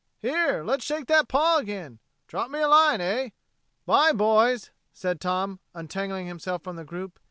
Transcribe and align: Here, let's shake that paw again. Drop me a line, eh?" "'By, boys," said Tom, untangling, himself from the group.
Here, 0.17 0.63
let's 0.63 0.83
shake 0.83 1.05
that 1.09 1.27
paw 1.27 1.59
again. 1.59 1.99
Drop 2.27 2.49
me 2.49 2.59
a 2.59 2.67
line, 2.67 2.99
eh?" 3.01 3.29
"'By, 3.85 4.11
boys," 4.13 4.71
said 4.91 5.21
Tom, 5.21 5.59
untangling, 5.75 6.25
himself 6.25 6.63
from 6.63 6.75
the 6.75 6.83
group. 6.85 7.19